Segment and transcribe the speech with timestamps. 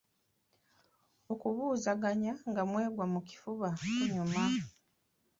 [1.33, 4.41] Okubuuzaganya nga mwegwa mu kafuba kunyuma.